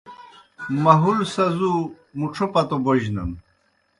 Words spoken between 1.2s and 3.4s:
سزُو مُڇھو پتو بوجنَن۔